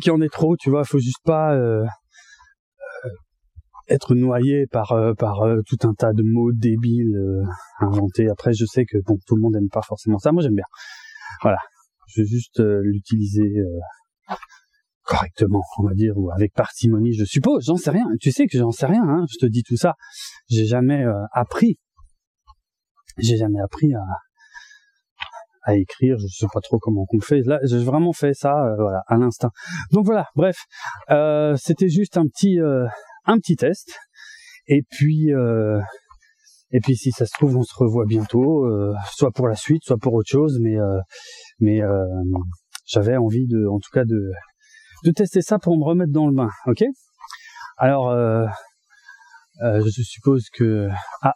qu'il 0.01 0.11
y 0.11 0.15
en 0.15 0.21
ait 0.21 0.29
trop, 0.29 0.57
tu 0.57 0.71
vois. 0.71 0.85
Faut 0.85 0.99
juste 0.99 1.23
pas 1.25 1.55
euh, 1.55 1.85
euh, 3.05 3.09
être 3.89 4.15
noyé 4.15 4.67
par 4.67 4.93
euh, 4.93 5.13
par 5.15 5.45
tout 5.67 5.87
un 5.87 5.95
tas 5.95 6.13
de 6.13 6.23
mots 6.25 6.53
débiles 6.53 7.17
inventés. 7.81 8.29
Après, 8.29 8.53
je 8.53 8.65
sais 8.65 8.85
que 8.85 8.99
bon, 9.07 9.19
tout 9.27 9.37
le 9.37 9.43
monde 9.43 9.57
aime 9.57 9.69
pas 9.69 9.83
forcément 9.83 10.19
ça. 10.19 10.33
Moi, 10.33 10.43
j'aime 10.43 10.57
bien. 10.57 10.65
Voilà, 11.43 11.59
je 12.09 12.23
vais 12.23 12.27
juste 12.27 12.61
l'utiliser 12.61 13.63
correctement, 15.05 15.63
on 15.79 15.85
va 15.85 15.95
dire, 15.95 16.17
ou 16.17 16.31
avec 16.31 16.53
parcimonie, 16.55 17.13
je 17.13 17.25
suppose, 17.25 17.65
j'en 17.65 17.77
sais 17.77 17.91
rien. 17.91 18.07
Tu 18.21 18.33
sais 18.33 18.47
que 18.47 18.59
j'en 18.59 18.71
sais 18.71 18.87
rien, 18.87 19.03
hein, 19.03 19.25
je 19.31 19.39
te 19.39 19.47
dis 19.47 19.63
tout 19.63 19.77
ça. 19.77 19.95
J'ai 20.49 20.67
jamais 20.67 21.05
euh, 21.05 21.13
appris, 21.33 21.79
j'ai 23.19 23.37
jamais 23.37 23.61
appris 23.61 23.93
à, 23.95 25.77
écrire, 25.77 26.17
je 26.19 26.27
sais 26.27 26.47
pas 26.53 26.61
trop 26.61 26.79
comment 26.79 27.07
on 27.11 27.21
fait. 27.21 27.41
Là, 27.43 27.59
j'ai 27.63 27.83
vraiment 27.83 28.13
fait 28.13 28.35
ça, 28.35 28.55
euh, 28.55 28.77
voilà, 28.77 29.03
à 29.07 29.17
l'instinct. 29.17 29.51
Donc 29.93 30.05
voilà, 30.05 30.27
bref, 30.35 30.57
euh, 31.11 31.57
c'était 31.57 31.89
juste 31.89 32.17
un 32.19 32.27
petit, 32.27 32.59
un 33.25 33.39
petit 33.39 33.57
test. 33.57 33.99
Et 34.67 34.83
puis, 34.91 35.31
et 36.71 36.81
puis 36.81 36.97
si 36.97 37.13
ça 37.13 37.27
se 37.27 37.33
trouve, 37.33 37.57
on 37.57 37.63
se 37.63 37.75
revoit 37.77 38.05
bientôt, 38.07 38.67
soit 39.13 39.31
pour 39.31 39.49
la 39.49 39.57
suite, 39.57 39.85
soit 39.85 39.99
pour 39.99 40.15
autre 40.15 40.31
chose, 40.31 40.59
mais, 40.61 40.77
mais 41.61 41.81
j'avais 42.87 43.17
envie 43.17 43.47
de, 43.47 43.67
en 43.67 43.79
tout 43.79 43.91
cas, 43.91 44.05
de 44.05 44.33
de 45.05 45.11
tester 45.11 45.43
ça 45.43 45.59
pour 45.59 45.77
me 45.77 45.85
remettre 45.85 46.13
dans 46.13 46.27
le 46.27 46.35
bain, 46.35 46.49
ok? 46.67 46.83
Alors, 47.77 48.09
euh, 48.09 48.47
euh, 49.63 49.85
je 49.85 50.03
suppose 50.03 50.49
que... 50.51 50.89
Ah, 51.21 51.35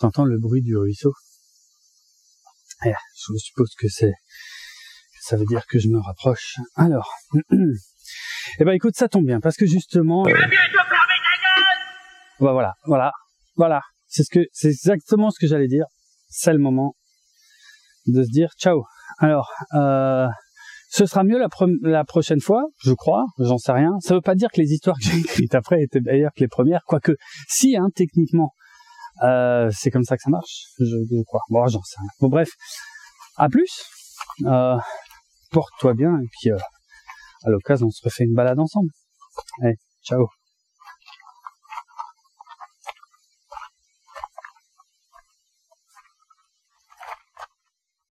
t'entends 0.00 0.24
le 0.24 0.38
bruit 0.38 0.62
du 0.62 0.76
ruisseau? 0.76 1.12
Eh, 2.86 2.94
Je 3.14 3.36
suppose 3.36 3.74
que 3.78 3.88
c'est... 3.88 4.12
Ça 5.20 5.36
veut 5.36 5.44
dire 5.44 5.66
que 5.66 5.78
je 5.78 5.88
me 5.88 6.00
rapproche. 6.00 6.56
Alors, 6.74 7.12
eh 7.52 8.64
ben 8.64 8.72
écoute, 8.72 8.96
ça 8.96 9.08
tombe 9.08 9.26
bien, 9.26 9.40
parce 9.40 9.56
que 9.56 9.66
justement... 9.66 10.26
Euh, 10.26 10.32
bah, 12.40 12.52
voilà, 12.52 12.74
voilà, 12.86 13.12
voilà. 13.54 13.82
C'est 14.08 14.24
ce 14.24 14.30
que, 14.30 14.40
c'est 14.52 14.68
exactement 14.68 15.30
ce 15.30 15.38
que 15.38 15.46
j'allais 15.46 15.68
dire. 15.68 15.84
C'est 16.28 16.52
le 16.52 16.58
moment 16.58 16.96
de 18.06 18.22
se 18.24 18.30
dire 18.30 18.50
ciao. 18.58 18.84
Alors, 19.18 19.52
ce 20.92 21.06
sera 21.06 21.24
mieux 21.24 21.38
la, 21.38 22.04
prochaine 22.04 22.42
fois, 22.42 22.64
je 22.84 22.92
crois, 22.92 23.24
j'en 23.38 23.56
sais 23.56 23.72
rien. 23.72 23.92
Ça 24.00 24.14
veut 24.14 24.20
pas 24.20 24.34
dire 24.34 24.50
que 24.52 24.60
les 24.60 24.72
histoires 24.72 24.98
que 24.98 25.04
j'ai 25.04 25.20
écrites 25.20 25.54
après 25.54 25.82
étaient 25.82 26.02
meilleures 26.02 26.32
que 26.36 26.40
les 26.40 26.48
premières, 26.48 26.82
quoique 26.86 27.12
si, 27.48 27.78
hein, 27.78 27.88
techniquement, 27.94 28.50
euh, 29.22 29.70
c'est 29.72 29.90
comme 29.90 30.04
ça 30.04 30.16
que 30.16 30.22
ça 30.22 30.28
marche, 30.28 30.66
je, 30.78 31.22
crois. 31.24 31.40
Bon, 31.48 31.66
j'en 31.66 31.80
sais 31.82 31.96
rien. 31.98 32.10
Bon, 32.20 32.28
bref, 32.28 32.50
à 33.36 33.48
plus. 33.48 33.84
Euh, 34.44 34.76
porte-toi 35.50 35.94
bien 35.94 36.18
et 36.18 36.28
puis 36.30 36.52
euh, 36.52 36.58
à 37.44 37.50
l'occasion, 37.50 37.86
on 37.86 37.90
se 37.90 38.02
refait 38.04 38.24
une 38.24 38.34
balade 38.34 38.58
ensemble. 38.58 38.90
Allez, 39.62 39.76
ciao. 40.04 40.28